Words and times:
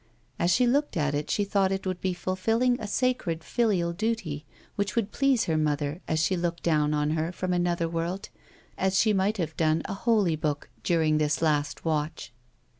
As 0.39 0.49
she 0.49 0.65
looked 0.65 0.97
at 0.97 1.13
it 1.13 1.29
she 1.29 1.43
thought 1.43 1.71
it 1.71 1.85
would 1.85 2.01
be 2.01 2.15
fulfilling 2.15 2.81
a 2.81 2.87
sacred, 2.87 3.43
filial 3.43 3.93
duty, 3.93 4.47
which 4.75 4.95
would 4.95 5.11
please 5.11 5.43
her 5.43 5.57
mother 5.59 6.01
us 6.09 6.17
she 6.17 6.35
looked 6.35 6.63
down 6.63 6.91
on 6.95 7.11
her 7.11 7.31
from 7.31 7.53
another 7.53 7.87
world, 7.87 8.23
to 8.23 8.29
read 8.29 8.41
these 8.41 8.47
letters, 8.79 8.93
as 8.93 8.99
she 8.99 9.13
might 9.13 9.37
have 9.37 9.55
done 9.57 9.83
a 9.85 9.93
holy 9.93 10.35
book, 10.35 10.71
during 10.83 11.19
tbis 11.19 11.43
last 11.43 11.85
watch. 11.85 12.33